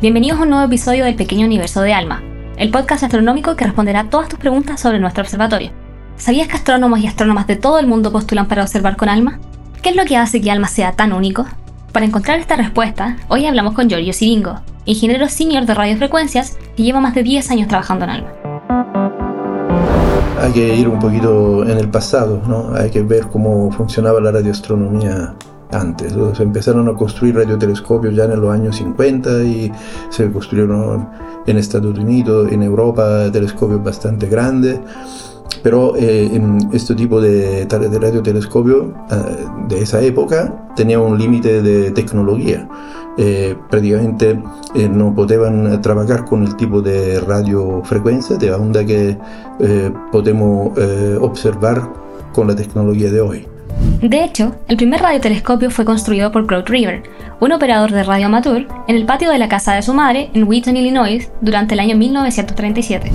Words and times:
Bienvenidos 0.00 0.38
a 0.38 0.44
un 0.44 0.50
nuevo 0.50 0.64
episodio 0.64 1.04
del 1.04 1.16
Pequeño 1.16 1.44
Universo 1.44 1.80
de 1.80 1.92
Alma, 1.92 2.22
el 2.56 2.70
podcast 2.70 3.02
astronómico 3.02 3.56
que 3.56 3.64
responderá 3.64 4.08
todas 4.08 4.28
tus 4.28 4.38
preguntas 4.38 4.78
sobre 4.78 5.00
nuestro 5.00 5.24
observatorio. 5.24 5.72
¿Sabías 6.16 6.46
que 6.46 6.54
astrónomos 6.54 7.00
y 7.00 7.08
astrónomas 7.08 7.48
de 7.48 7.56
todo 7.56 7.80
el 7.80 7.88
mundo 7.88 8.12
postulan 8.12 8.46
para 8.46 8.62
observar 8.62 8.96
con 8.96 9.08
ALMA? 9.08 9.40
¿Qué 9.82 9.88
es 9.88 9.96
lo 9.96 10.04
que 10.04 10.16
hace 10.16 10.40
que 10.40 10.52
ALMA 10.52 10.68
sea 10.68 10.92
tan 10.92 11.12
único? 11.12 11.46
Para 11.90 12.06
encontrar 12.06 12.38
esta 12.38 12.54
respuesta, 12.54 13.16
hoy 13.26 13.46
hablamos 13.46 13.74
con 13.74 13.88
Giorgio 13.88 14.12
Siringo, 14.12 14.60
ingeniero 14.84 15.28
senior 15.28 15.66
de 15.66 15.74
radiofrecuencias 15.74 16.58
que 16.76 16.84
lleva 16.84 17.00
más 17.00 17.16
de 17.16 17.24
10 17.24 17.50
años 17.50 17.66
trabajando 17.66 18.04
en 18.04 18.10
ALMA. 18.12 18.32
Hay 20.40 20.52
que 20.52 20.76
ir 20.76 20.88
un 20.88 21.00
poquito 21.00 21.68
en 21.68 21.76
el 21.76 21.88
pasado, 21.90 22.40
¿no? 22.46 22.72
Hay 22.72 22.90
que 22.90 23.02
ver 23.02 23.26
cómo 23.26 23.72
funcionaba 23.72 24.20
la 24.20 24.30
radioastronomía 24.30 25.34
antes. 25.72 26.14
Se 26.34 26.42
empezaron 26.42 26.88
a 26.88 26.94
construir 26.94 27.36
radiotelescopios 27.36 28.14
ya 28.14 28.24
en 28.24 28.40
los 28.40 28.50
años 28.50 28.76
50 28.76 29.42
y 29.44 29.72
se 30.10 30.30
construyeron 30.30 31.08
en 31.46 31.56
Estados 31.56 31.98
Unidos, 31.98 32.50
en 32.52 32.62
Europa, 32.62 33.30
telescopios 33.32 33.82
bastante 33.82 34.26
grandes. 34.28 34.80
Pero 35.62 35.96
eh, 35.96 36.28
en 36.32 36.58
este 36.72 36.94
tipo 36.94 37.20
de, 37.20 37.66
de 37.66 37.98
radiotelescopio 37.98 38.94
eh, 39.10 39.46
de 39.68 39.82
esa 39.82 40.00
época 40.02 40.66
tenía 40.76 41.00
un 41.00 41.18
límite 41.18 41.62
de 41.62 41.90
tecnología. 41.90 42.68
Eh, 43.16 43.56
prácticamente 43.68 44.40
no 44.92 45.12
podían 45.12 45.82
trabajar 45.82 46.24
con 46.24 46.44
el 46.44 46.54
tipo 46.54 46.80
de 46.80 47.18
radiofrecuencia, 47.18 48.36
de 48.36 48.52
onda 48.52 48.84
que 48.84 49.18
podemos 50.12 50.78
observar 51.20 51.92
con 52.32 52.46
la 52.46 52.54
tecnología 52.54 53.10
de 53.10 53.20
hoy. 53.20 53.57
De 54.02 54.22
hecho, 54.22 54.54
el 54.68 54.76
primer 54.76 55.00
radiotelescopio 55.00 55.70
fue 55.70 55.84
construido 55.84 56.30
por 56.30 56.46
Claude 56.46 56.66
River, 56.68 57.02
un 57.40 57.52
operador 57.52 57.90
de 57.90 58.04
radio 58.04 58.26
amateur, 58.26 58.66
en 58.86 58.96
el 58.96 59.04
patio 59.04 59.30
de 59.30 59.38
la 59.38 59.48
casa 59.48 59.74
de 59.74 59.82
su 59.82 59.92
madre 59.92 60.30
en 60.34 60.44
Wheaton, 60.44 60.76
Illinois, 60.76 61.28
durante 61.40 61.74
el 61.74 61.80
año 61.80 61.96
1937. 61.96 63.10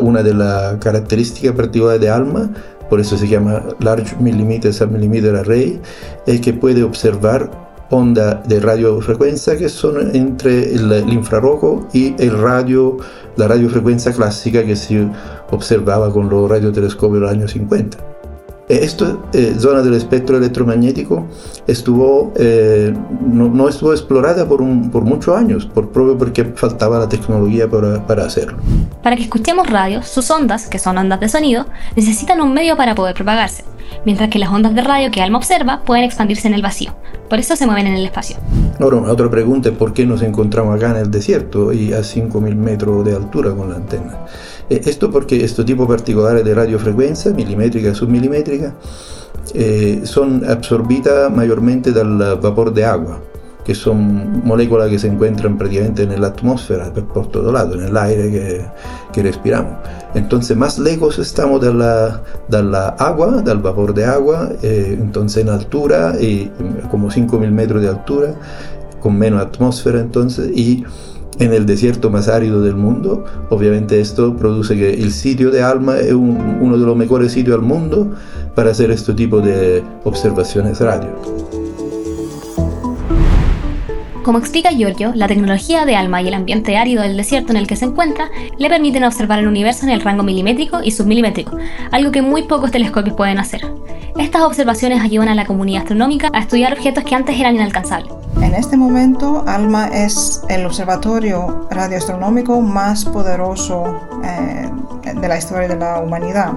una 0.00 0.22
de 0.22 0.34
las 0.34 0.76
características 0.76 1.52
particulares 1.52 2.00
de 2.00 2.10
ALMA, 2.10 2.50
por 2.90 3.00
eso 3.00 3.16
se 3.16 3.28
llama 3.28 3.62
Large 3.80 4.16
Millimeter 4.18 4.74
Submillimeter 4.74 5.36
Array, 5.36 5.80
es 6.26 6.40
que 6.40 6.52
puede 6.52 6.82
observar 6.82 7.50
ondas 7.90 8.46
de 8.48 8.60
radiofrecuencia 8.60 9.56
que 9.56 9.68
son 9.68 10.14
entre 10.16 10.74
el, 10.74 11.08
infrarrojo 11.12 11.88
y 11.92 12.14
el 12.18 12.36
radio, 12.36 12.96
la 13.36 13.48
radiofrecuencia 13.48 14.12
clásica 14.12 14.64
que 14.64 14.74
se 14.76 15.08
observaba 15.50 16.12
con 16.12 16.28
los 16.28 16.50
radiotelescopios 16.50 17.14
de 17.14 17.20
los 17.20 17.30
años 17.30 17.50
50. 17.52 18.13
Esta 18.68 19.18
eh, 19.34 19.54
zona 19.58 19.82
del 19.82 19.92
espectro 19.92 20.38
electromagnético 20.38 21.26
estuvo, 21.66 22.32
eh, 22.36 22.94
no, 23.26 23.68
estuvo 23.68 23.92
explorada 23.92 24.48
por, 24.48 24.60
por 24.90 25.04
muchos 25.04 25.36
años, 25.36 25.66
por 25.66 25.90
propio 25.90 26.16
porque 26.16 26.44
faltaba 26.44 26.98
la 26.98 27.08
tecnología 27.08 27.68
para, 27.68 28.06
para, 28.06 28.24
hacerlo. 28.24 28.56
Para 29.02 29.16
que 29.16 29.22
escuchemos 29.22 29.68
radios, 29.68 30.08
sus 30.08 30.30
ondas, 30.30 30.66
que 30.66 30.78
son 30.78 30.96
ondas 30.96 31.20
de 31.20 31.28
sonido, 31.28 31.66
necesitan 31.94 32.40
un 32.40 32.54
medio 32.54 32.74
para 32.74 32.94
poder 32.94 33.14
propagarse, 33.14 33.64
mientras 34.06 34.30
que 34.30 34.38
las 34.38 34.48
ondas 34.48 34.74
de 34.74 34.80
radio 34.80 35.10
que 35.10 35.20
Alma 35.20 35.36
observa 35.36 35.82
pueden 35.84 36.04
expandirse 36.04 36.48
en 36.48 36.54
el 36.54 36.62
vacío. 36.62 36.94
Por 37.28 37.38
eso 37.38 37.56
se 37.56 37.66
mueven 37.66 37.86
en 37.86 37.96
el 37.96 38.06
espacio. 38.06 38.36
Ahora, 38.80 38.96
otra 39.02 39.30
pregunta 39.30 39.68
es 39.68 39.76
por 39.76 39.92
qué 39.92 40.04
nos 40.04 40.22
encontramos 40.22 40.76
acá 40.76 40.90
en 40.90 40.96
el 40.96 41.10
desierto 41.10 41.72
y 41.72 41.92
a 41.92 42.00
5.000 42.00 42.54
metros 42.56 43.04
de 43.04 43.14
altura 43.14 43.52
con 43.52 43.70
la 43.70 43.76
antena. 43.76 44.26
Eh, 44.68 44.80
esto 44.84 45.10
porque 45.10 45.44
este 45.44 45.64
tipo 45.64 45.86
particular 45.86 46.42
de 46.42 46.54
radiofrecuencia, 46.54 47.32
milimétrica 47.32 47.94
submilimétrica, 47.94 48.74
eh, 49.52 50.00
son 50.04 50.44
absorbidas 50.48 51.30
mayormente 51.30 51.92
del 51.92 52.16
vapor 52.16 52.72
de 52.74 52.84
agua, 52.84 53.20
que 53.64 53.74
son 53.74 54.44
moléculas 54.44 54.88
que 54.90 54.98
se 54.98 55.08
encuentran 55.08 55.56
prácticamente 55.56 56.02
en 56.02 56.20
la 56.20 56.28
atmósfera, 56.28 56.92
por 56.92 57.28
todo 57.28 57.50
lado, 57.50 57.74
en 57.74 57.86
el 57.86 57.96
aire 57.96 58.30
que, 58.30 58.66
que 59.12 59.22
respiramos. 59.22 59.72
Entonces, 60.14 60.56
más 60.56 60.78
lejos 60.78 61.18
estamos 61.18 61.60
de 61.60 61.72
la, 61.74 62.22
de 62.48 62.62
la 62.62 62.88
agua, 62.88 63.42
del 63.42 63.58
vapor 63.58 63.94
de 63.94 64.04
agua, 64.04 64.50
eh, 64.62 64.96
entonces 65.00 65.42
en 65.42 65.48
altura, 65.48 66.14
y 66.20 66.50
como 66.90 67.10
5.000 67.10 67.50
metros 67.50 67.82
de 67.82 67.88
altura, 67.88 68.34
con 69.00 69.18
menos 69.18 69.42
atmósfera 69.42 70.00
entonces, 70.00 70.50
y 70.56 70.84
en 71.38 71.52
el 71.52 71.66
desierto 71.66 72.10
más 72.10 72.28
árido 72.28 72.62
del 72.62 72.76
mundo. 72.76 73.24
Obviamente 73.50 74.00
esto 74.00 74.36
produce 74.36 74.76
que 74.76 74.94
el 74.94 75.12
sitio 75.12 75.50
de 75.50 75.62
Alma 75.62 75.98
es 75.98 76.12
uno 76.12 76.78
de 76.78 76.86
los 76.86 76.96
mejores 76.96 77.32
sitios 77.32 77.56
del 77.56 77.66
mundo 77.66 78.12
para 78.54 78.70
hacer 78.70 78.90
este 78.90 79.14
tipo 79.14 79.40
de 79.40 79.82
observaciones 80.04 80.80
radio. 80.80 81.63
Como 84.24 84.38
explica 84.38 84.70
Giorgio, 84.70 85.12
la 85.14 85.28
tecnología 85.28 85.84
de 85.84 85.96
ALMA 85.96 86.22
y 86.22 86.28
el 86.28 86.34
ambiente 86.34 86.78
árido 86.78 87.02
del 87.02 87.14
desierto 87.14 87.52
en 87.52 87.58
el 87.58 87.66
que 87.66 87.76
se 87.76 87.84
encuentra 87.84 88.30
le 88.56 88.70
permiten 88.70 89.04
observar 89.04 89.38
el 89.38 89.46
universo 89.46 89.84
en 89.84 89.90
el 89.90 90.00
rango 90.00 90.22
milimétrico 90.22 90.82
y 90.82 90.92
submilimétrico, 90.92 91.58
algo 91.90 92.10
que 92.10 92.22
muy 92.22 92.44
pocos 92.44 92.70
telescopios 92.70 93.14
pueden 93.16 93.38
hacer. 93.38 93.70
Estas 94.18 94.40
observaciones 94.40 95.02
ayudan 95.02 95.28
a 95.28 95.34
la 95.34 95.44
comunidad 95.44 95.82
astronómica 95.82 96.30
a 96.32 96.38
estudiar 96.38 96.72
objetos 96.72 97.04
que 97.04 97.14
antes 97.14 97.38
eran 97.38 97.56
inalcanzables. 97.56 98.14
En 98.40 98.54
este 98.54 98.78
momento, 98.78 99.44
ALMA 99.46 99.88
es 99.88 100.40
el 100.48 100.64
observatorio 100.64 101.68
radioastronómico 101.70 102.62
más 102.62 103.04
poderoso 103.04 104.00
eh, 104.24 104.70
de 105.20 105.28
la 105.28 105.36
historia 105.36 105.68
de 105.68 105.76
la 105.76 106.00
humanidad. 106.00 106.54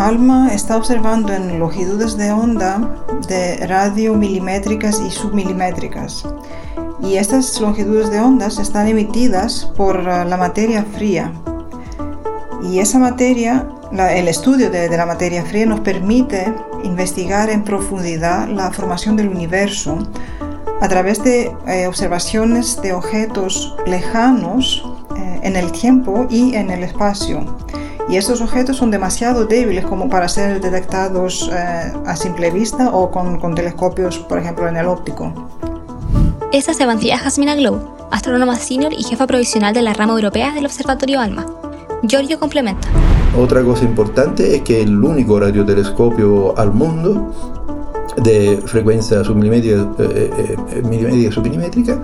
ALMA 0.00 0.54
está 0.54 0.78
observando 0.78 1.32
en 1.32 1.58
longitudes 1.58 2.16
de 2.16 2.32
onda 2.32 2.80
de 3.28 3.66
radio 3.66 4.14
milimétricas 4.14 4.98
y 5.06 5.10
submilimétricas 5.10 6.24
y 7.02 7.16
estas 7.16 7.60
longitudes 7.60 8.10
de 8.10 8.18
ondas 8.20 8.58
están 8.58 8.88
emitidas 8.88 9.70
por 9.76 9.98
uh, 9.98 10.24
la 10.26 10.36
materia 10.38 10.84
fría. 10.96 11.32
Y 12.62 12.78
esa 12.78 12.98
materia, 12.98 13.68
el 13.92 14.28
estudio 14.28 14.70
de, 14.70 14.88
la 14.88 15.04
materia 15.06 15.44
fría 15.44 15.66
nos 15.66 15.80
permite 15.80 16.52
investigar 16.82 17.50
en 17.50 17.62
profundidad 17.62 18.48
la 18.48 18.70
formación 18.70 19.16
del 19.16 19.28
universo 19.28 19.98
a 20.80 20.88
través 20.88 21.22
de 21.22 21.54
eh, 21.66 21.86
observaciones 21.86 22.80
de 22.80 22.94
objetos 22.94 23.76
lejanos 23.86 24.82
eh, 25.16 25.40
en 25.42 25.56
el 25.56 25.72
tiempo 25.72 26.26
y 26.30 26.54
en 26.54 26.70
el 26.70 26.84
espacio. 26.84 27.44
Y 28.10 28.16
estos 28.16 28.40
objetos 28.40 28.76
son 28.76 28.90
demasiado 28.90 29.46
débiles 29.46 29.86
como 29.86 30.08
para 30.08 30.28
ser 30.28 30.60
detectados 30.60 31.48
eh, 31.52 31.92
a 32.04 32.16
simple 32.16 32.50
vista 32.50 32.90
o 32.90 33.08
con, 33.08 33.38
con 33.38 33.54
telescopios, 33.54 34.18
por 34.18 34.38
ejemplo, 34.38 34.66
en 34.66 34.76
el 34.76 34.86
óptico. 34.86 35.32
Esa 36.52 36.72
es 36.72 36.80
Evancia 36.80 37.16
Jasmina 37.18 37.54
Glow, 37.54 37.80
astrónoma 38.10 38.56
senior 38.56 38.92
y 38.92 39.04
jefa 39.04 39.28
provisional 39.28 39.72
de 39.74 39.82
la 39.82 39.94
rama 39.94 40.14
europea 40.14 40.52
del 40.52 40.66
Observatorio 40.66 41.20
ALMA. 41.20 41.46
Giorgio 42.02 42.40
complementa. 42.40 42.88
Otra 43.38 43.62
cosa 43.62 43.84
importante 43.84 44.56
es 44.56 44.62
que 44.62 44.82
el 44.82 45.04
único 45.04 45.38
radiotelescopio 45.38 46.58
al 46.58 46.72
mundo 46.72 47.32
de 48.24 48.60
frecuencia 48.66 49.22
submilimétrica, 49.22 49.88
eh, 50.00 50.56
eh, 50.72 50.82
eh 50.82 51.30
submilimétrica 51.30 52.02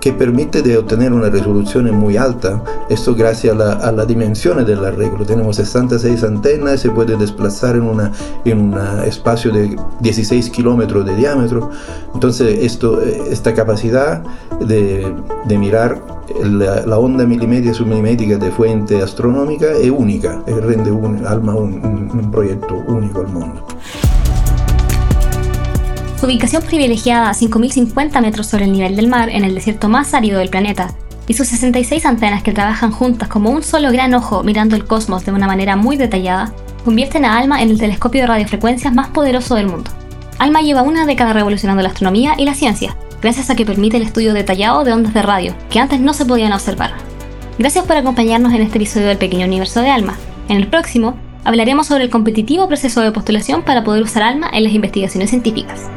que 0.00 0.12
permite 0.12 0.62
de 0.62 0.78
obtener 0.78 1.12
una 1.12 1.28
resolución 1.28 1.90
muy 1.94 2.16
alta. 2.16 2.62
Esto 2.88 3.14
gracias 3.14 3.54
a, 3.54 3.56
la, 3.56 3.72
a 3.72 3.92
las 3.92 4.06
dimensiones 4.06 4.66
del 4.66 4.84
arreglo. 4.84 5.24
Tenemos 5.26 5.56
66 5.56 6.24
antenas, 6.24 6.80
se 6.80 6.90
puede 6.90 7.16
desplazar 7.16 7.76
en, 7.76 7.82
una, 7.82 8.12
en 8.44 8.58
un 8.58 8.78
espacio 9.04 9.52
de 9.52 9.76
16 10.00 10.50
kilómetros 10.50 11.04
de 11.04 11.14
diámetro. 11.16 11.70
Entonces 12.14 12.58
esto, 12.62 13.00
esta 13.02 13.54
capacidad 13.54 14.22
de, 14.60 15.14
de 15.46 15.58
mirar 15.58 16.00
la, 16.44 16.86
la, 16.86 16.98
onda 16.98 17.26
milimétrica 17.26 17.74
submilimétrica 17.74 18.36
de 18.36 18.50
fuente 18.50 19.02
astronómica 19.02 19.72
es 19.72 19.90
única, 19.90 20.42
rende 20.46 20.90
un, 20.90 21.26
alma 21.26 21.54
un, 21.54 22.10
un 22.12 22.30
proyecto 22.30 22.74
único 22.86 23.20
al 23.20 23.28
mundo. 23.28 23.66
Su 26.20 26.26
ubicación 26.26 26.62
privilegiada 26.62 27.30
a 27.30 27.32
5.050 27.32 28.20
metros 28.20 28.46
sobre 28.46 28.66
el 28.66 28.72
nivel 28.72 28.94
del 28.94 29.08
mar 29.08 29.30
en 29.30 29.42
el 29.42 29.54
desierto 29.54 29.88
más 29.88 30.12
árido 30.12 30.38
del 30.38 30.50
planeta, 30.50 30.92
y 31.26 31.32
sus 31.32 31.48
66 31.48 32.04
antenas 32.04 32.42
que 32.42 32.52
trabajan 32.52 32.92
juntas 32.92 33.26
como 33.26 33.48
un 33.48 33.62
solo 33.62 33.90
gran 33.90 34.12
ojo 34.12 34.42
mirando 34.42 34.76
el 34.76 34.84
cosmos 34.84 35.24
de 35.24 35.32
una 35.32 35.46
manera 35.46 35.76
muy 35.76 35.96
detallada, 35.96 36.52
convierten 36.84 37.24
a 37.24 37.38
ALMA 37.38 37.62
en 37.62 37.70
el 37.70 37.78
telescopio 37.78 38.20
de 38.20 38.26
radiofrecuencias 38.26 38.92
más 38.92 39.08
poderoso 39.08 39.54
del 39.54 39.68
mundo. 39.68 39.90
ALMA 40.38 40.60
lleva 40.60 40.82
una 40.82 41.06
década 41.06 41.32
revolucionando 41.32 41.82
la 41.82 41.88
astronomía 41.88 42.34
y 42.36 42.44
la 42.44 42.52
ciencia, 42.52 42.98
gracias 43.22 43.48
a 43.48 43.56
que 43.56 43.64
permite 43.64 43.96
el 43.96 44.02
estudio 44.02 44.34
detallado 44.34 44.84
de 44.84 44.92
ondas 44.92 45.14
de 45.14 45.22
radio, 45.22 45.54
que 45.70 45.78
antes 45.80 46.00
no 46.00 46.12
se 46.12 46.26
podían 46.26 46.52
observar. 46.52 46.92
Gracias 47.58 47.86
por 47.86 47.96
acompañarnos 47.96 48.52
en 48.52 48.60
este 48.60 48.76
episodio 48.76 49.06
del 49.06 49.16
Pequeño 49.16 49.46
Universo 49.46 49.80
de 49.80 49.88
ALMA. 49.88 50.18
En 50.50 50.58
el 50.58 50.66
próximo, 50.66 51.16
hablaremos 51.44 51.86
sobre 51.86 52.04
el 52.04 52.10
competitivo 52.10 52.68
proceso 52.68 53.00
de 53.00 53.10
postulación 53.10 53.62
para 53.62 53.84
poder 53.84 54.02
usar 54.02 54.22
ALMA 54.22 54.50
en 54.52 54.64
las 54.64 54.74
investigaciones 54.74 55.30
científicas. 55.30 55.88